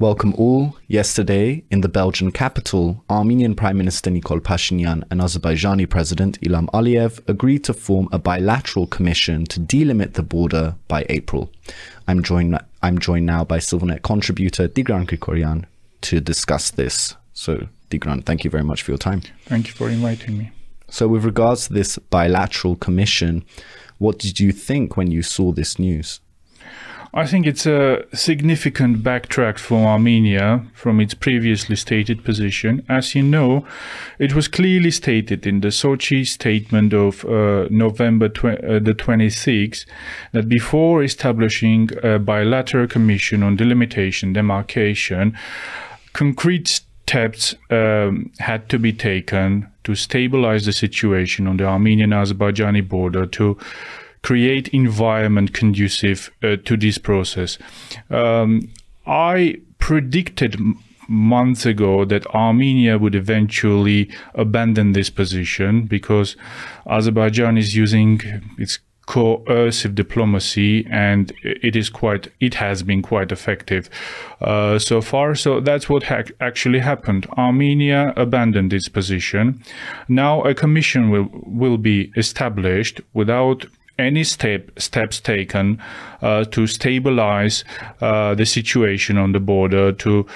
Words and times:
Welcome 0.00 0.34
all. 0.38 0.78
Yesterday, 0.88 1.62
in 1.70 1.82
the 1.82 1.88
Belgian 1.88 2.32
capital, 2.32 3.04
Armenian 3.10 3.54
Prime 3.54 3.76
Minister 3.76 4.10
Nikol 4.10 4.40
Pashinyan 4.40 5.04
and 5.10 5.20
Azerbaijani 5.20 5.90
President 5.90 6.40
Ilham 6.40 6.68
Aliyev 6.68 7.20
agreed 7.28 7.64
to 7.64 7.74
form 7.74 8.08
a 8.10 8.18
bilateral 8.18 8.86
commission 8.86 9.44
to 9.44 9.60
delimit 9.60 10.14
the 10.14 10.22
border 10.22 10.74
by 10.88 11.04
April. 11.10 11.52
I'm 12.08 12.22
joined, 12.22 12.58
I'm 12.82 12.98
joined 12.98 13.26
now 13.26 13.44
by 13.44 13.58
CivilNet 13.58 14.00
contributor 14.00 14.68
Tigran 14.68 15.04
Grigoryan 15.06 15.66
to 16.00 16.18
discuss 16.18 16.70
this. 16.70 17.14
So, 17.34 17.68
Tigran, 17.90 18.24
thank 18.24 18.42
you 18.42 18.48
very 18.48 18.64
much 18.64 18.80
for 18.80 18.92
your 18.92 18.98
time. 18.98 19.20
Thank 19.44 19.68
you 19.68 19.74
for 19.74 19.90
inviting 19.90 20.38
me. 20.38 20.50
So, 20.88 21.08
with 21.08 21.26
regards 21.26 21.66
to 21.66 21.74
this 21.74 21.98
bilateral 21.98 22.76
commission, 22.76 23.44
what 23.98 24.18
did 24.18 24.40
you 24.40 24.50
think 24.52 24.96
when 24.96 25.10
you 25.10 25.22
saw 25.22 25.52
this 25.52 25.78
news? 25.78 26.20
I 27.12 27.26
think 27.26 27.44
it's 27.44 27.66
a 27.66 28.04
significant 28.14 29.02
backtrack 29.02 29.58
for 29.58 29.84
Armenia 29.84 30.64
from 30.74 31.00
its 31.00 31.12
previously 31.12 31.74
stated 31.74 32.24
position. 32.24 32.84
As 32.88 33.16
you 33.16 33.22
know, 33.24 33.66
it 34.20 34.32
was 34.34 34.46
clearly 34.46 34.92
stated 34.92 35.44
in 35.44 35.60
the 35.60 35.68
Sochi 35.68 36.24
statement 36.24 36.94
of 36.94 37.24
uh, 37.24 37.66
November 37.68 38.28
tw- 38.28 38.44
uh, 38.44 38.78
the 38.78 38.94
26th 38.96 39.86
that 40.32 40.48
before 40.48 41.02
establishing 41.02 41.90
a 42.04 42.20
bilateral 42.20 42.86
commission 42.86 43.42
on 43.42 43.56
delimitation, 43.56 44.32
demarcation, 44.32 45.36
concrete 46.12 46.68
steps 46.68 47.56
um, 47.70 48.30
had 48.38 48.68
to 48.68 48.78
be 48.78 48.92
taken 48.92 49.68
to 49.82 49.96
stabilize 49.96 50.64
the 50.64 50.72
situation 50.72 51.48
on 51.48 51.56
the 51.56 51.64
Armenian-Azerbaijani 51.64 52.88
border 52.88 53.26
to 53.26 53.58
create 54.22 54.68
environment 54.68 55.54
conducive 55.54 56.30
uh, 56.42 56.56
to 56.64 56.76
this 56.76 56.98
process. 56.98 57.58
Um, 58.10 58.70
I 59.06 59.60
predicted 59.78 60.60
months 61.08 61.66
ago 61.66 62.04
that 62.04 62.26
Armenia 62.28 62.96
would 62.96 63.14
eventually 63.14 64.08
abandon 64.34 64.92
this 64.92 65.10
position 65.10 65.82
because 65.82 66.36
Azerbaijan 66.86 67.58
is 67.58 67.74
using 67.74 68.20
its 68.58 68.78
coercive 69.06 69.96
diplomacy 69.96 70.86
and 70.88 71.32
it 71.42 71.74
is 71.74 71.90
quite 71.90 72.28
it 72.38 72.54
has 72.54 72.84
been 72.84 73.02
quite 73.02 73.32
effective 73.32 73.90
uh, 74.40 74.78
so 74.78 75.00
far. 75.00 75.34
So 75.34 75.58
that's 75.58 75.88
what 75.88 76.04
ha- 76.04 76.30
actually 76.40 76.78
happened. 76.78 77.26
Armenia 77.36 78.12
abandoned 78.16 78.72
its 78.72 78.88
position. 78.88 79.64
Now 80.08 80.42
a 80.42 80.54
commission 80.54 81.10
will 81.10 81.28
will 81.32 81.76
be 81.76 82.12
established 82.16 83.00
without 83.12 83.66
any 84.00 84.24
step 84.24 84.70
steps 84.78 85.20
taken 85.20 85.80
uh, 86.22 86.44
to 86.44 86.66
stabilize 86.66 87.64
uh, 88.00 88.34
the 88.34 88.46
situation 88.46 89.18
on 89.18 89.32
the 89.32 89.40
border 89.40 89.92
to 89.92 90.26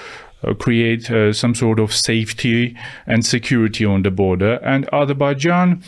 uh, 0.45 0.53
create 0.53 1.09
uh, 1.09 1.33
some 1.33 1.55
sort 1.55 1.79
of 1.79 1.93
safety 1.93 2.75
and 3.07 3.25
security 3.25 3.85
on 3.85 4.03
the 4.03 4.11
border 4.11 4.55
and 4.63 4.87
Azerbaijan 4.93 5.81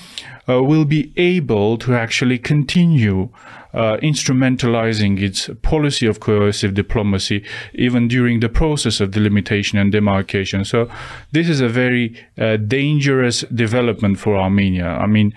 uh, 0.50 0.64
will 0.64 0.86
be 0.86 1.11
able 1.17 1.78
to 1.78 1.94
actually 1.94 2.39
continue 2.39 3.30
uh, 3.73 3.98
instrumentalizing 3.98 5.22
its 5.22 5.50
policy 5.61 6.08
of 6.08 6.20
coercive 6.20 6.73
diplomacy 6.73 7.44
even 7.73 8.08
during 8.08 8.39
the 8.39 8.50
process 8.50 9.00
of 9.00 9.11
delimitation 9.11 9.78
and 9.78 9.92
demarcation. 9.92 10.66
So 10.66 10.89
this 11.33 11.50
is 11.50 11.61
a 11.61 11.70
very 11.70 12.16
dangerous 12.67 13.42
development 13.53 14.17
for 14.17 14.38
Armenia. 14.38 14.88
I 14.88 15.05
mean, 15.05 15.33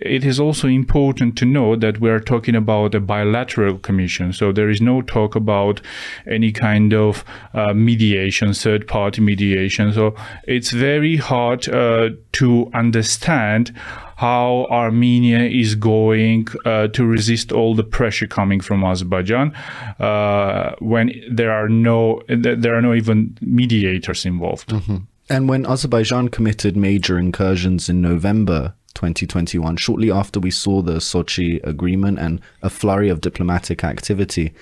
it 0.00 0.24
is 0.24 0.40
also 0.40 0.68
important 0.68 1.36
to 1.38 1.44
know 1.44 1.76
that 1.76 2.00
we 2.00 2.10
are 2.10 2.20
talking 2.20 2.54
about 2.54 2.94
a 2.94 3.00
bilateral 3.00 3.78
commission. 3.78 4.32
So 4.32 4.52
there 4.52 4.68
is 4.68 4.80
no 4.80 5.02
talk 5.02 5.34
about 5.34 5.80
any 6.26 6.52
kind 6.52 6.92
of 6.92 7.24
uh, 7.54 7.72
mediation, 7.74 8.52
third 8.54 8.88
party 8.88 9.20
mediation. 9.20 9.92
So 9.92 10.14
it's 10.44 10.70
very 10.70 11.16
hard 11.16 11.68
uh, 11.68 12.10
to 12.32 12.70
understand 12.74 13.72
how 14.16 14.66
Armenia 14.70 15.40
is 15.40 15.74
going 15.74 16.48
uh, 16.64 16.88
to 16.88 17.04
resist 17.04 17.52
all 17.52 17.74
the 17.74 17.84
pressure 17.84 18.26
coming 18.26 18.60
from 18.60 18.84
Azerbaijan 18.84 19.54
uh, 19.98 20.74
when 20.78 21.12
there 21.30 21.50
are 21.50 21.68
no 21.68 22.22
there 22.28 22.74
are 22.74 22.82
no 22.82 22.94
even 22.94 23.36
mediators 23.40 24.24
involved. 24.24 24.68
Mm-hmm. 24.68 24.96
And 25.30 25.48
when 25.48 25.66
Azerbaijan 25.66 26.28
committed 26.28 26.76
major 26.76 27.18
incursions 27.18 27.88
in 27.88 28.02
November 28.02 28.74
2021, 28.94 29.76
shortly 29.76 30.10
after 30.10 30.40
we 30.40 30.50
saw 30.50 30.82
the 30.82 30.94
Sochi 30.94 31.64
agreement 31.64 32.18
and 32.18 32.40
a 32.62 32.70
flurry 32.70 33.08
of 33.08 33.20
diplomatic 33.20 33.84
activity. 33.84 34.52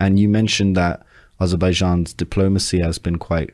And 0.00 0.18
you 0.18 0.28
mentioned 0.28 0.76
that 0.76 1.04
Azerbaijan's 1.40 2.12
diplomacy 2.12 2.80
has 2.80 2.98
been 2.98 3.18
quite 3.18 3.50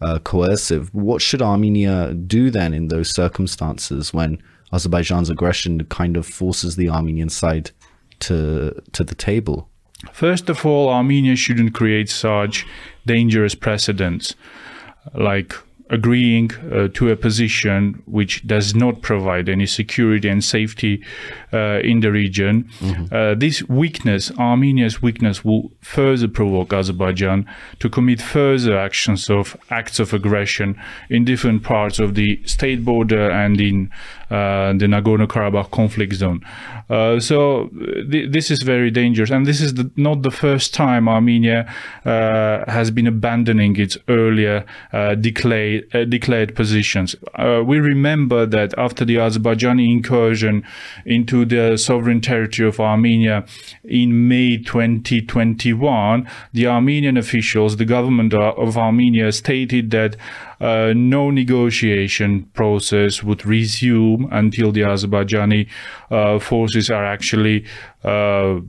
uh, 0.00 0.18
coercive. 0.20 0.92
What 0.94 1.22
should 1.22 1.42
Armenia 1.42 2.14
do 2.14 2.50
then 2.50 2.74
in 2.74 2.88
those 2.88 3.14
circumstances 3.14 4.12
when 4.12 4.42
Azerbaijan's 4.72 5.30
aggression 5.30 5.84
kind 5.86 6.16
of 6.16 6.26
forces 6.26 6.76
the 6.76 6.88
Armenian 6.88 7.28
side 7.28 7.70
to 8.20 8.80
to 8.92 9.04
the 9.04 9.14
table? 9.14 9.68
First 10.12 10.48
of 10.48 10.64
all, 10.64 10.88
Armenia 10.88 11.34
shouldn't 11.34 11.74
create 11.74 12.08
such 12.08 12.66
dangerous 13.06 13.54
precedents 13.54 14.34
like 15.14 15.54
agreeing 15.90 16.50
uh, 16.72 16.88
to 16.94 17.10
a 17.10 17.16
position 17.16 18.02
which 18.06 18.46
does 18.46 18.74
not 18.74 19.00
provide 19.02 19.48
any 19.48 19.66
security 19.66 20.28
and 20.28 20.44
safety 20.44 21.02
uh, 21.52 21.80
in 21.82 22.00
the 22.00 22.12
region. 22.12 22.64
Mm-hmm. 22.80 23.14
Uh, 23.14 23.34
this 23.34 23.62
weakness, 23.68 24.30
Armenia's 24.38 25.00
weakness, 25.00 25.44
will 25.44 25.70
further 25.80 26.28
provoke 26.28 26.72
Azerbaijan 26.72 27.46
to 27.78 27.88
commit 27.88 28.20
further 28.20 28.78
actions 28.78 29.30
of 29.30 29.56
acts 29.70 29.98
of 29.98 30.12
aggression 30.12 30.80
in 31.08 31.24
different 31.24 31.62
parts 31.62 31.98
of 31.98 32.14
the 32.14 32.40
state 32.44 32.84
border 32.84 33.30
and 33.30 33.60
in 33.60 33.90
the 34.28 34.86
Nagorno-Karabakh 34.86 35.70
conflict 35.70 36.14
zone. 36.14 36.44
Uh, 36.90 37.20
so 37.20 37.70
th- 38.10 38.30
this 38.32 38.50
is 38.50 38.62
very 38.62 38.90
dangerous, 38.90 39.30
and 39.30 39.46
this 39.46 39.60
is 39.60 39.74
the, 39.74 39.90
not 39.96 40.22
the 40.22 40.30
first 40.30 40.72
time 40.72 41.08
Armenia 41.08 41.70
uh, 42.04 42.70
has 42.70 42.90
been 42.90 43.06
abandoning 43.06 43.76
its 43.76 43.98
earlier 44.08 44.64
declared 45.20 45.84
uh, 45.94 46.04
declared 46.04 46.54
positions. 46.54 47.14
Uh, 47.34 47.62
we 47.64 47.78
remember 47.78 48.46
that 48.46 48.72
after 48.78 49.04
the 49.04 49.16
Azerbaijani 49.16 49.90
incursion 49.90 50.64
into 51.04 51.44
the 51.44 51.76
sovereign 51.76 52.20
territory 52.20 52.68
of 52.68 52.80
Armenia 52.80 53.44
in 53.84 54.28
May 54.28 54.56
2021, 54.56 56.28
the 56.52 56.66
Armenian 56.66 57.16
officials, 57.16 57.76
the 57.76 57.84
government 57.84 58.34
of 58.34 58.76
Armenia, 58.76 59.32
stated 59.32 59.90
that 59.90 60.16
uh, 60.60 60.92
no 60.94 61.30
negotiation 61.30 62.44
process 62.54 63.22
would 63.22 63.44
resume 63.46 64.28
until 64.32 64.72
the 64.72 64.80
Azerbaijani 64.82 65.68
uh, 66.10 66.38
forces 66.38 66.90
are 66.90 67.04
actually 67.04 67.64
uh, 68.04 68.60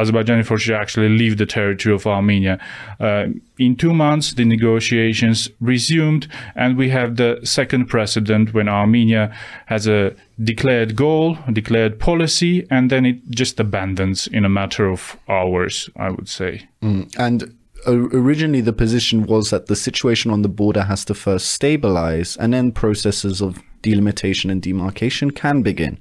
Azerbaijani 0.00 0.44
forces 0.44 0.70
actually 0.70 1.08
leave 1.08 1.36
the 1.36 1.46
territory 1.46 1.94
of 1.94 2.06
Armenia. 2.06 2.58
Uh, 3.00 3.26
in 3.58 3.74
two 3.74 3.92
months, 3.92 4.34
the 4.34 4.44
negotiations 4.44 5.50
resumed, 5.60 6.28
and 6.54 6.76
we 6.76 6.90
have 6.90 7.16
the 7.16 7.40
second 7.42 7.86
precedent 7.86 8.54
when 8.54 8.68
Armenia 8.68 9.34
has 9.66 9.88
a 9.88 10.14
declared 10.42 10.94
goal, 10.94 11.36
declared 11.52 11.98
policy, 11.98 12.66
and 12.70 12.88
then 12.90 13.04
it 13.04 13.30
just 13.30 13.58
abandons 13.58 14.28
in 14.28 14.44
a 14.44 14.48
matter 14.48 14.88
of 14.88 15.16
hours, 15.28 15.90
I 15.96 16.10
would 16.10 16.28
say. 16.28 16.68
Mm. 16.80 17.18
And 17.18 17.57
originally 17.86 18.60
the 18.60 18.72
position 18.72 19.24
was 19.24 19.50
that 19.50 19.66
the 19.66 19.76
situation 19.76 20.30
on 20.30 20.42
the 20.42 20.48
border 20.48 20.82
has 20.82 21.04
to 21.06 21.14
first 21.14 21.50
stabilize 21.50 22.36
and 22.36 22.52
then 22.52 22.72
processes 22.72 23.40
of 23.40 23.62
delimitation 23.82 24.50
and 24.50 24.60
demarcation 24.60 25.30
can 25.30 25.62
begin. 25.62 25.98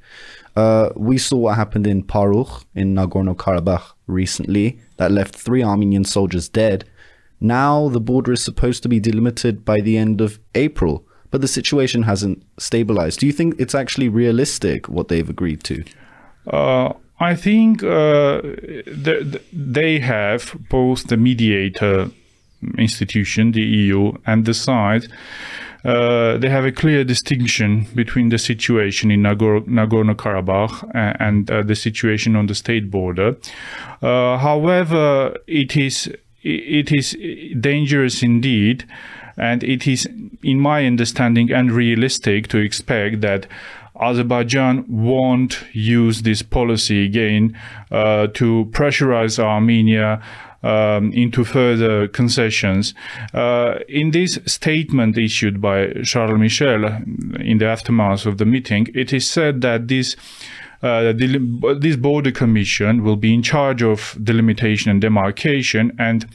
Uh, 0.56 0.90
we 0.96 1.18
saw 1.18 1.38
what 1.38 1.56
happened 1.56 1.86
in 1.86 2.04
Parukh 2.04 2.66
in 2.74 2.96
Nagorno-Karabakh 2.96 3.94
recently 4.08 4.80
that 4.98 5.12
left 5.12 5.36
three 5.36 5.64
Armenian 5.64 6.04
soldiers 6.04 6.50
dead. 6.50 6.90
Now 7.40 7.90
the 7.90 8.02
border 8.02 8.34
is 8.34 8.44
supposed 8.44 8.82
to 8.84 8.90
be 8.90 9.00
delimited 9.00 9.64
by 9.64 9.82
the 9.82 9.97
end 9.97 10.20
of 10.20 10.40
April, 10.56 11.06
but 11.30 11.41
the 11.41 11.47
situation 11.47 12.03
hasn't 12.03 12.44
stabilized. 12.58 13.20
Do 13.20 13.28
you 13.28 13.34
think 13.34 13.56
it's 13.59 13.76
actually 13.76 14.09
realistic 14.09 14.90
what 14.90 15.09
they've 15.09 15.30
agreed 15.30 15.64
to? 15.66 15.84
Uh, 16.47 16.94
I 17.19 17.35
think 17.35 17.84
uh, 17.84 18.41
they 19.52 19.99
have 19.99 20.55
both 20.69 21.08
the 21.08 21.17
mediator 21.17 22.11
institution, 22.78 23.52
the 23.52 23.61
EU, 23.61 24.14
and 24.25 24.46
the 24.46 24.53
side. 24.53 25.08
Uh, 25.84 26.37
they 26.37 26.49
have 26.49 26.66
a 26.66 26.72
clear 26.72 27.03
distinction 27.03 27.87
between 27.96 28.29
the 28.29 28.37
situation 28.37 29.09
in 29.09 29.22
Nagorno 29.22 30.16
Karabakh 30.16 30.90
and 30.93 31.49
uh, 31.49 31.61
the 31.61 31.75
situation 31.75 32.35
on 32.35 32.47
the 32.47 32.55
state 32.55 32.91
border. 32.91 33.37
Uh, 34.02 34.37
however, 34.37 35.37
it 35.47 35.78
is 35.78 36.11
it 36.43 36.91
is 36.91 37.17
dangerous 37.59 38.23
indeed, 38.23 38.85
and 39.37 39.63
it 39.63 39.87
is, 39.87 40.08
in 40.43 40.59
my 40.59 40.85
understanding, 40.85 41.52
unrealistic 41.52 42.47
to 42.49 42.58
expect 42.58 43.22
that 43.22 43.47
Azerbaijan 43.99 44.85
won't 44.88 45.64
use 45.73 46.22
this 46.22 46.41
policy 46.41 47.05
again 47.05 47.58
uh, 47.91 48.28
to 48.28 48.70
pressurize 48.72 49.40
Armenia 49.40 50.22
um, 50.64 51.11
into 51.14 51.44
further 51.44 52.08
concessions. 52.08 52.94
Uh, 53.34 53.79
in 53.88 54.11
this 54.11 54.40
statement 54.46 55.17
issued 55.17 55.61
by 55.61 55.91
Charles 56.03 56.40
Michel 56.40 56.85
in 57.40 57.58
the 57.59 57.67
aftermath 57.67 58.26
of 58.26 58.38
the 58.38 58.46
meeting, 58.46 58.88
it 58.94 59.14
is 59.14 59.29
said 59.29 59.61
that 59.61 59.88
this 59.88 60.16
uh, 60.84 61.11
this 61.79 61.96
border 61.96 62.32
commission 62.32 63.03
will 63.03 63.16
be 63.16 63.34
in 63.34 63.41
charge 63.41 63.82
of 63.82 64.16
delimitation 64.23 64.91
and 64.91 65.02
demarcation 65.02 65.91
and 65.97 66.28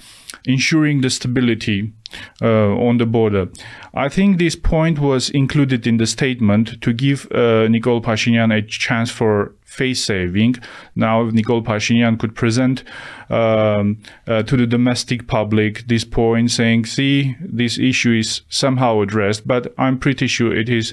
ensuring 0.45 1.01
the 1.01 1.11
stability 1.11 1.93
uh, 2.41 2.75
on 2.77 2.99
the 2.99 3.07
border. 3.07 3.49
I 3.95 4.09
think 4.09 4.39
this 4.39 4.57
point 4.57 4.99
was 4.99 5.31
included 5.31 5.87
in 5.87 5.99
the 5.99 6.07
statement 6.07 6.81
to 6.83 6.93
give 6.93 7.27
uh, 7.31 7.69
Nikol 7.69 8.03
Pashinyan 8.03 8.57
a 8.57 8.63
chance 8.63 9.11
for 9.11 9.55
face 9.65 10.05
saving. 10.05 10.57
Now, 10.95 11.31
Nikol 11.31 11.65
Pashinyan 11.65 12.19
could 12.19 12.35
present 12.35 12.85
um, 13.31 14.03
uh, 14.27 14.43
to 14.43 14.57
the 14.57 14.67
domestic 14.67 15.27
public 15.27 15.87
this 15.89 16.05
point 16.05 16.51
saying, 16.51 16.85
see, 16.87 17.37
this 17.41 17.79
issue 17.79 18.13
is 18.13 18.43
somehow 18.49 19.01
addressed, 19.01 19.47
but 19.47 19.73
I'm 19.79 19.99
pretty 19.99 20.27
sure 20.27 20.55
it 20.55 20.69
is 20.69 20.93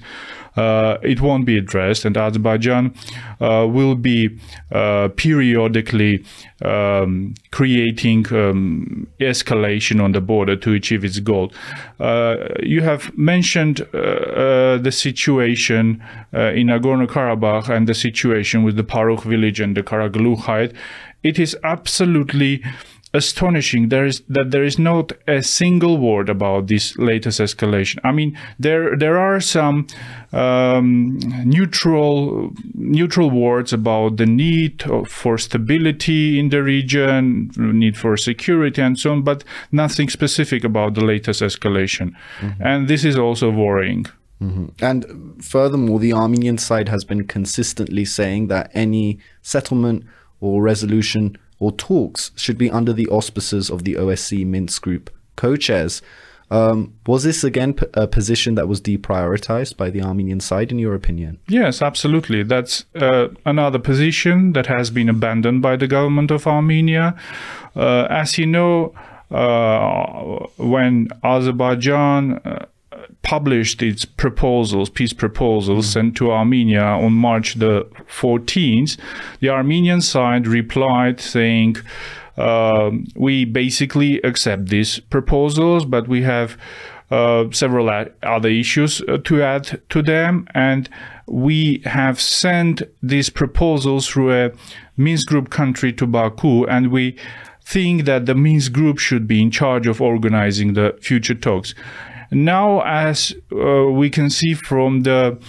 it 0.58 1.22
won't 1.22 1.46
be 1.46 1.58
addressed, 1.58 2.06
and 2.06 2.18
Azerbaijan 2.18 2.94
uh, 3.40 3.68
will 3.70 3.96
be 3.96 4.38
uh, 4.72 5.10
periodically 5.16 6.24
um, 6.64 7.34
creating 7.52 8.26
um, 8.34 9.08
escalation 9.20 10.04
on 10.04 10.12
the 10.12 10.22
border 10.22 10.56
to 10.56 10.74
achieve 10.74 11.04
its 11.04 11.20
goal. 11.20 11.52
you 12.64 12.82
have 12.82 13.18
mentioned 13.18 13.78
the 13.92 14.92
situation 14.92 16.04
in 16.34 16.68
Nagorno-Karabakh 16.68 17.70
and 17.70 17.88
the 17.88 17.94
situation 17.94 18.64
with 18.64 18.76
the 18.76 18.84
Parukh 18.84 19.24
village 19.24 19.60
and 19.60 19.76
the 19.76 19.84
Karaglu 19.84 20.74
It 21.24 21.40
is 21.40 21.56
absolutely 21.64 22.64
astonishing 23.14 23.90
there 23.90 24.06
is 24.06 24.22
that 24.30 24.52
there 24.52 24.64
is 24.64 24.78
not 24.78 25.12
a 25.28 25.42
single 25.42 25.98
word 25.98 26.30
about 26.30 26.68
this 26.68 26.96
latest 26.98 27.40
escalation 27.40 27.98
i 28.04 28.12
mean 28.12 28.38
there 28.60 28.96
there 28.96 29.18
are 29.18 29.40
some 29.40 29.88
um, 30.32 31.18
neutral 31.44 32.52
neutral 32.76 33.32
words 33.32 33.74
about 33.74 34.18
the 34.18 34.26
need 34.28 34.84
for 35.08 35.40
stability 35.40 36.40
in 36.40 36.50
the 36.50 36.62
region 36.62 37.50
need 37.58 37.98
for 37.98 38.16
security 38.16 38.82
and 38.82 39.00
so 39.00 39.12
on 39.12 39.24
but 39.24 39.44
nothing 39.72 40.08
specific 40.08 40.64
about 40.64 40.94
the 40.94 41.04
latest 41.04 41.42
escalation 41.42 42.14
mm-hmm. 42.40 42.62
and 42.62 42.88
this 42.88 43.04
is 43.04 43.18
also 43.18 43.50
worrying 43.50 44.06
Mm-hmm. 44.42 44.68
And 44.80 45.44
furthermore, 45.44 46.00
the 46.00 46.14
Armenian 46.14 46.58
side 46.58 46.88
has 46.88 47.04
been 47.04 47.28
consistently 47.28 48.06
saying 48.06 48.48
that 48.48 48.72
any 48.74 49.20
settlement 49.42 50.06
or 50.40 50.62
resolution 50.62 51.38
or 51.60 51.72
talks 51.72 52.32
should 52.36 52.58
be 52.58 52.72
under 52.72 52.94
the 52.94 53.08
auspices 53.08 53.70
of 53.70 53.84
the 53.84 53.96
OSCE 53.96 54.46
Minsk 54.46 54.82
Group 54.82 55.10
co-chairs. 55.36 56.02
Um, 56.52 56.96
was 57.06 57.24
this 57.24 57.44
again 57.44 57.74
p- 57.74 57.86
a 57.94 58.08
position 58.08 58.56
that 58.56 58.68
was 58.68 58.82
deprioritized 58.82 59.78
by 59.78 59.92
the 59.92 60.02
Armenian 60.02 60.40
side, 60.40 60.72
in 60.72 60.80
your 60.80 60.96
opinion? 60.96 61.38
Yes, 61.48 61.82
absolutely. 61.82 62.42
That's 62.44 62.86
uh, 62.96 63.28
another 63.46 63.78
position 63.78 64.54
that 64.54 64.66
has 64.66 64.90
been 64.90 65.10
abandoned 65.10 65.62
by 65.62 65.76
the 65.76 65.88
government 65.88 66.32
of 66.32 66.48
Armenia. 66.48 67.16
Uh, 67.76 68.08
as 68.10 68.38
you 68.40 68.48
know, 68.48 68.96
uh, 69.30 70.48
when 70.58 71.10
Azerbaijan 71.24 72.40
uh, 72.40 72.66
published 73.22 73.84
its 73.84 74.06
proposals, 74.06 74.90
peace 74.90 75.14
proposals 75.14 75.88
mm. 75.88 75.94
sent 75.94 76.18
to 76.18 76.32
Armenia 76.32 76.82
on 76.82 77.14
March 77.14 77.56
the 77.56 77.88
14th, 78.08 78.98
the 79.40 79.50
Armenian 79.50 80.02
side 80.02 80.48
replied 80.48 81.20
saying, 81.20 81.78
uh, 82.38 82.92
we 83.16 83.44
basically 83.44 84.22
accept 84.22 84.68
these 84.68 85.00
proposals, 85.00 85.86
but 85.86 86.08
we 86.08 86.22
have 86.22 86.58
uh, 87.12 87.46
several 87.52 87.90
other 88.24 88.50
issues 88.50 89.02
uh, 89.02 89.18
to 89.26 89.42
add 89.44 89.82
to 89.90 90.02
them. 90.02 90.48
And 90.54 90.90
we 91.28 91.82
have 91.86 92.20
sent 92.20 92.82
these 93.04 93.30
proposals 93.30 94.08
through 94.08 94.34
a 94.34 94.52
Minsk 94.96 95.28
group 95.28 95.50
country 95.50 95.94
to 95.94 96.08
Baku, 96.08 96.66
and 96.66 96.92
we 96.92 97.18
think 97.64 98.06
that 98.06 98.26
the 98.26 98.36
Minsk 98.36 98.74
group 98.74 99.00
should 99.00 99.28
be 99.28 99.42
in 99.42 99.52
charge 99.52 99.88
of 99.88 100.02
organizing 100.02 100.74
the 100.74 100.98
future 101.02 101.36
talks. 101.36 101.76
Now, 102.32 102.82
as 102.82 103.34
uh, 103.52 103.86
we 103.86 104.10
can 104.10 104.30
see 104.30 104.54
from 104.54 105.02
the 105.02 105.40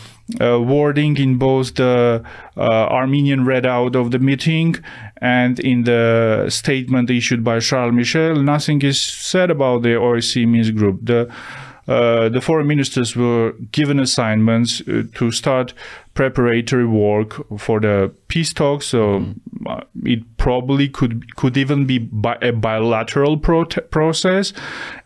uh, 0.40 0.60
wording 0.60 1.16
in 1.16 1.36
both 1.36 1.74
the 1.74 2.22
uh, 2.56 2.60
Armenian 2.60 3.40
readout 3.44 3.94
of 3.94 4.10
the 4.10 4.18
meeting 4.18 4.76
and 5.20 5.58
in 5.60 5.84
the 5.84 6.46
statement 6.48 7.10
issued 7.10 7.44
by 7.44 7.60
Charles 7.60 7.92
Michel, 7.92 8.36
nothing 8.36 8.80
is 8.82 9.00
said 9.00 9.50
about 9.50 9.82
the 9.82 9.90
OSCE 9.90 10.46
Minsk 10.46 10.74
group. 10.74 11.00
The 11.02 11.30
uh, 11.88 12.28
the 12.28 12.40
foreign 12.40 12.66
ministers 12.66 13.16
were 13.16 13.54
given 13.72 13.98
assignments 13.98 14.80
uh, 14.82 15.02
to 15.14 15.30
start 15.30 15.74
preparatory 16.14 16.86
work 16.86 17.40
for 17.58 17.80
the 17.80 18.12
peace 18.28 18.52
talks. 18.52 18.86
So 18.86 19.20
mm. 19.20 19.84
it 20.04 20.36
probably 20.36 20.88
could 20.88 21.34
could 21.36 21.56
even 21.56 21.86
be 21.86 21.98
bi- 21.98 22.38
a 22.42 22.52
bilateral 22.52 23.38
pro- 23.38 23.64
process, 23.64 24.52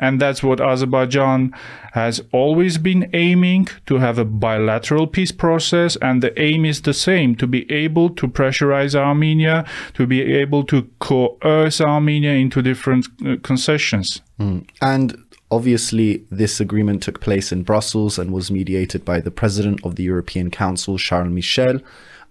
and 0.00 0.20
that's 0.20 0.42
what 0.42 0.60
Azerbaijan 0.60 1.54
has 1.92 2.20
always 2.32 2.78
been 2.78 3.08
aiming 3.12 3.68
to 3.86 3.98
have 3.98 4.18
a 4.18 4.24
bilateral 4.24 5.06
peace 5.06 5.30
process. 5.30 5.96
And 6.02 6.22
the 6.22 6.38
aim 6.40 6.64
is 6.64 6.82
the 6.82 6.94
same: 6.94 7.36
to 7.36 7.46
be 7.46 7.70
able 7.70 8.10
to 8.10 8.26
pressurize 8.26 8.94
Armenia, 8.94 9.64
to 9.94 10.06
be 10.06 10.22
able 10.22 10.64
to 10.64 10.88
coerce 10.98 11.80
Armenia 11.80 12.32
into 12.32 12.62
different 12.62 13.06
uh, 13.24 13.36
concessions. 13.42 14.20
Mm. 14.40 14.66
And 14.80 15.16
Obviously, 15.50 16.24
this 16.30 16.60
agreement 16.60 17.02
took 17.02 17.20
place 17.20 17.52
in 17.52 17.62
Brussels 17.62 18.18
and 18.18 18.32
was 18.32 18.50
mediated 18.50 19.04
by 19.04 19.20
the 19.20 19.30
president 19.30 19.84
of 19.84 19.96
the 19.96 20.02
European 20.02 20.50
Council, 20.50 20.98
Charles 20.98 21.30
Michel. 21.30 21.80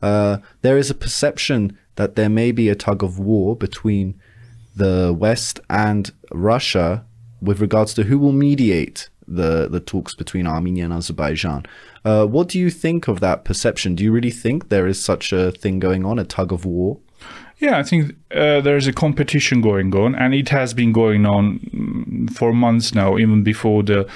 Uh, 0.01 0.38
there 0.62 0.77
is 0.77 0.89
a 0.89 0.95
perception 0.95 1.77
that 1.95 2.15
there 2.15 2.30
may 2.30 2.51
be 2.51 2.69
a 2.69 2.75
tug 2.75 3.04
of 3.04 3.19
war 3.19 3.56
between 3.56 4.19
the 4.75 5.15
West 5.18 5.60
and 5.69 6.12
Russia 6.31 7.06
with 7.42 7.62
regards 7.62 7.94
to 7.94 8.04
who 8.04 8.18
will 8.18 8.31
mediate 8.31 9.10
the, 9.27 9.68
the 9.69 9.80
talks 9.80 10.16
between 10.16 10.48
Armenia 10.48 10.86
and 10.86 10.94
Azerbaijan. 10.94 11.66
Uh, 12.04 12.25
what 12.25 12.50
do 12.50 12.59
you 12.59 12.69
think 12.69 13.07
of 13.07 13.19
that 13.19 13.45
perception? 13.45 13.95
Do 13.95 14.04
you 14.04 14.12
really 14.12 14.31
think 14.31 14.69
there 14.69 14.88
is 14.88 15.01
such 15.01 15.31
a 15.31 15.51
thing 15.51 15.80
going 15.80 16.06
on, 16.06 16.19
a 16.19 16.25
tug 16.25 16.51
of 16.51 16.66
war? 16.66 17.00
Yeah, 17.59 17.77
I 17.77 17.83
think 17.83 18.16
uh, 18.31 18.59
there's 18.59 18.88
a 18.88 18.94
competition 18.94 19.62
going 19.62 19.95
on, 19.95 20.16
and 20.16 20.33
it 20.33 20.50
has 20.50 20.74
been 20.74 20.92
going 20.92 21.25
on 21.25 22.02
for 22.27 22.53
months 22.53 22.93
now, 22.93 23.17
even 23.17 23.43
before 23.43 23.83
the 23.83 24.07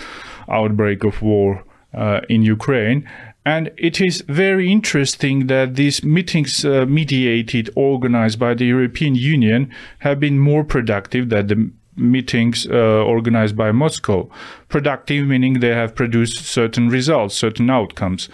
outbreak 0.49 1.03
of 1.03 1.21
war 1.21 1.63
uh, 1.93 2.21
in 2.29 2.43
Ukraine. 2.43 3.07
And 3.45 3.71
it 3.77 4.01
is 4.01 4.25
very 4.27 4.69
interesting 4.69 5.47
that 5.47 5.75
these 5.75 6.03
meetings, 6.03 6.65
uh, 6.65 6.85
mediated, 6.85 7.69
organized 7.75 8.39
by 8.39 8.53
the 8.53 8.65
European 8.65 9.15
Union, 9.15 9.71
have 9.99 10.19
been 10.19 10.37
more 10.37 10.65
productive 10.65 11.29
than 11.29 11.47
the 11.47 11.71
meetings 11.95 12.67
uh, 12.67 13.03
organized 13.03 13.55
by 13.55 13.71
Moscow. 13.71 14.29
Productive 14.67 15.25
meaning 15.25 15.59
they 15.59 15.73
have 15.73 15.95
produced 15.95 16.45
certain 16.45 16.89
results, 16.89 17.35
certain 17.35 17.69
outcomes. 17.69 18.29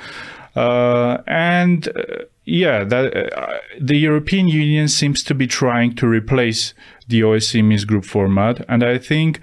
Uh, 0.55 1.17
and 1.27 1.87
uh, 1.89 2.23
yeah, 2.45 2.83
that, 2.83 3.15
uh, 3.15 3.59
the 3.79 3.97
European 3.97 4.47
Union 4.47 4.87
seems 4.87 5.23
to 5.23 5.33
be 5.33 5.47
trying 5.47 5.95
to 5.95 6.07
replace 6.07 6.73
the 7.07 7.21
OSCE 7.21 7.63
Minsk 7.63 7.87
group 7.87 8.05
format, 8.05 8.65
and 8.67 8.83
I 8.83 8.97
think, 8.97 9.39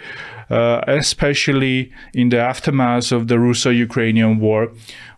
uh, 0.50 0.82
especially 0.86 1.92
in 2.12 2.28
the 2.28 2.38
aftermath 2.38 3.12
of 3.12 3.28
the 3.28 3.38
Russo-Ukrainian 3.38 4.38
war, 4.38 4.72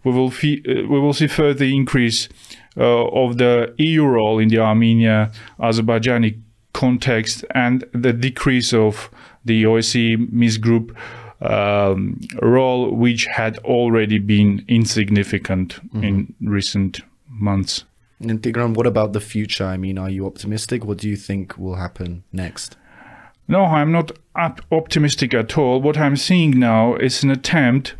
we 0.04 0.12
will 0.12 0.30
fee- 0.30 0.62
uh, 0.68 0.86
we 0.88 1.00
will 1.00 1.12
see 1.12 1.26
further 1.26 1.64
increase 1.64 2.28
uh, 2.76 3.06
of 3.06 3.38
the 3.38 3.74
EU 3.78 4.04
role 4.04 4.38
in 4.38 4.48
the 4.48 4.58
Armenia-Azerbaijani 4.58 6.40
context 6.72 7.44
and 7.54 7.84
the 7.92 8.12
decrease 8.12 8.72
of 8.72 9.10
the 9.44 9.64
OSCE 9.64 10.30
Minsk 10.32 10.60
group 10.60 10.96
um, 11.40 12.20
role, 12.40 12.94
which 12.94 13.26
had 13.26 13.58
already 13.58 14.18
been 14.18 14.64
insignificant 14.68 15.80
mm-hmm. 15.88 16.04
in 16.04 16.34
recent 16.40 17.00
months. 17.42 17.84
And 18.20 18.40
Tigran, 18.40 18.74
what 18.74 18.86
about 18.86 19.12
the 19.12 19.20
future? 19.20 19.64
I 19.64 19.76
mean, 19.76 19.98
are 19.98 20.08
you 20.08 20.26
optimistic? 20.26 20.84
What 20.84 20.98
do 20.98 21.08
you 21.08 21.16
think 21.16 21.58
will 21.58 21.74
happen 21.74 22.22
next? 22.32 22.76
No, 23.48 23.64
I'm 23.64 23.90
not 23.90 24.12
optimistic 24.70 25.34
at 25.34 25.58
all. 25.58 25.82
What 25.82 25.98
I'm 25.98 26.16
seeing 26.16 26.58
now 26.58 26.94
is 26.96 27.24
an 27.24 27.30
attempt 27.30 27.96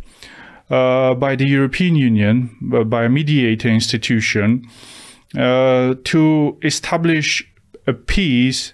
uh, 0.71 1.15
by 1.15 1.37
the 1.37 1.47
European 1.47 1.97
Union, 1.97 2.57
by 2.87 3.05
a 3.05 3.09
mediator 3.09 3.69
institution, 3.69 4.65
uh, 5.37 5.95
to 6.05 6.59
establish 6.63 7.47
a 7.87 7.93
peace, 7.93 8.73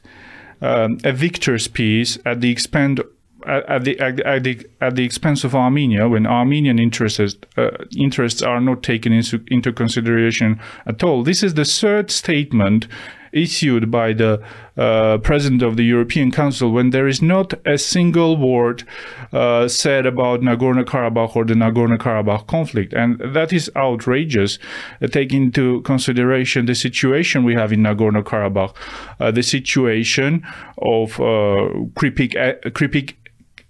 um, 0.60 0.98
a 1.02 1.12
victor's 1.12 1.66
peace, 1.66 2.18
at 2.26 2.40
the 2.42 2.50
expense 2.50 3.00
at 3.46 3.84
the, 3.84 3.98
at 4.00 4.42
the 4.42 4.66
at 4.80 4.96
the 4.96 5.04
expense 5.04 5.44
of 5.44 5.54
Armenia, 5.54 6.08
when 6.08 6.26
Armenian 6.26 6.78
interests 6.78 7.36
uh, 7.56 7.70
interests 7.96 8.42
are 8.42 8.60
not 8.60 8.82
taken 8.82 9.12
into 9.12 9.44
into 9.48 9.72
consideration 9.72 10.60
at 10.86 11.02
all. 11.02 11.22
This 11.22 11.42
is 11.42 11.54
the 11.54 11.64
third 11.64 12.10
statement 12.10 12.88
issued 13.32 13.90
by 13.90 14.12
the 14.12 14.42
uh, 14.76 15.18
president 15.18 15.62
of 15.62 15.76
the 15.76 15.84
European 15.84 16.30
Council 16.30 16.70
when 16.70 16.90
there 16.90 17.08
is 17.08 17.20
not 17.20 17.52
a 17.66 17.76
single 17.76 18.36
word 18.36 18.84
uh, 19.32 19.68
said 19.68 20.06
about 20.06 20.40
Nagorno 20.40 20.84
Karabakh 20.84 21.36
or 21.36 21.44
the 21.44 21.54
Nagorno 21.54 21.98
Karabakh 21.98 22.46
conflict. 22.46 22.92
And 22.92 23.18
that 23.20 23.52
is 23.52 23.70
outrageous, 23.76 24.58
uh, 25.02 25.08
taking 25.08 25.44
into 25.44 25.82
consideration 25.82 26.66
the 26.66 26.74
situation 26.74 27.44
we 27.44 27.54
have 27.54 27.72
in 27.72 27.80
Nagorno 27.80 28.22
Karabakh, 28.22 28.74
uh, 29.20 29.30
the 29.30 29.42
situation 29.42 30.46
of 30.78 31.20
uh, 31.20 31.68
creeping, 31.96 32.30
creeping 32.74 33.10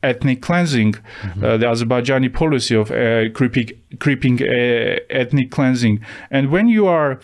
ethnic 0.03 0.43
cleansing, 0.43 0.93
mm-hmm. 0.93 1.45
uh, 1.45 1.57
the 1.57 1.67
Azerbaijani 1.67 2.33
policy 2.33 2.75
of 2.75 2.91
uh, 2.91 3.31
creeping, 3.31 3.71
creeping 3.99 4.41
uh, 4.43 4.99
ethnic 5.11 5.51
cleansing. 5.51 6.01
And 6.31 6.51
when 6.51 6.69
you 6.69 6.87
are 6.87 7.21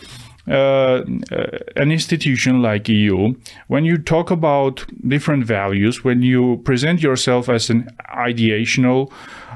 uh, 0.47 0.51
uh, 0.53 1.57
an 1.75 1.91
institution 1.91 2.61
like 2.61 2.87
EU, 2.87 3.33
when 3.67 3.85
you 3.85 3.97
talk 3.97 4.29
about 4.29 4.85
different 5.07 5.45
values, 5.45 6.03
when 6.03 6.21
you 6.21 6.61
present 6.65 7.01
yourself 7.01 7.49
as 7.49 7.69
an 7.69 7.89
ideational 8.13 9.11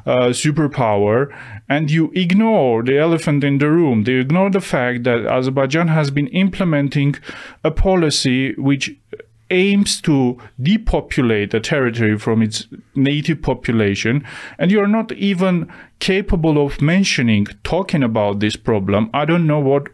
uh, 0.06 0.30
superpower, 0.30 1.28
and 1.68 1.92
you 1.92 2.12
ignore 2.16 2.82
the 2.82 2.98
elephant 2.98 3.44
in 3.44 3.60
the 3.60 3.70
room, 3.70 4.06
they 4.06 4.14
ignore 4.14 4.50
the 4.50 4.62
fact 4.62 5.04
that 5.04 5.28
Azerbaijan 5.28 5.90
has 5.90 6.10
been 6.10 6.28
implementing 6.30 7.16
a 7.64 7.70
policy 7.70 8.54
which 8.56 8.96
aims 9.52 10.02
to 10.02 10.38
depopulate 10.62 11.54
a 11.54 11.60
territory 11.60 12.18
from 12.18 12.42
its 12.42 12.68
native 12.96 13.42
population, 13.42 14.26
and 14.58 14.72
you're 14.72 14.88
not 14.88 15.12
even 15.14 15.72
capable 16.00 16.66
of 16.66 16.82
mentioning, 16.82 17.46
talking 17.64 18.04
about 18.04 18.40
this 18.40 18.56
problem, 18.56 19.10
I 19.14 19.26
don't 19.26 19.48
know 19.48 19.60
what 19.60 19.88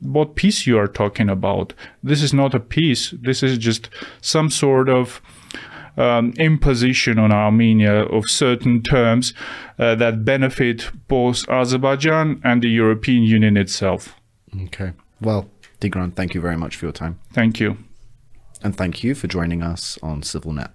what 0.00 0.34
peace 0.34 0.66
you 0.66 0.78
are 0.78 0.88
talking 0.88 1.28
about. 1.28 1.74
This 2.02 2.22
is 2.22 2.32
not 2.32 2.54
a 2.54 2.60
peace. 2.60 3.14
This 3.20 3.42
is 3.42 3.58
just 3.58 3.90
some 4.20 4.50
sort 4.50 4.88
of 4.88 5.20
um, 5.96 6.32
imposition 6.38 7.18
on 7.18 7.32
Armenia 7.32 8.04
of 8.04 8.30
certain 8.30 8.82
terms 8.82 9.34
uh, 9.78 9.94
that 9.96 10.24
benefit 10.24 10.90
both 11.08 11.48
Azerbaijan 11.48 12.40
and 12.44 12.62
the 12.62 12.70
European 12.70 13.22
Union 13.22 13.56
itself. 13.56 14.14
Okay. 14.64 14.92
Well, 15.20 15.50
Tigran, 15.80 16.14
thank 16.14 16.34
you 16.34 16.40
very 16.40 16.56
much 16.56 16.76
for 16.76 16.86
your 16.86 16.92
time. 16.92 17.18
Thank 17.32 17.60
you. 17.60 17.76
And 18.62 18.76
thank 18.76 19.02
you 19.02 19.14
for 19.14 19.26
joining 19.26 19.62
us 19.62 19.98
on 20.02 20.22
CivilNet. 20.22 20.70